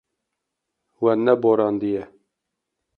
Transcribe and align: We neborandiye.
We 1.01 1.11
neborandiye. 1.23 2.03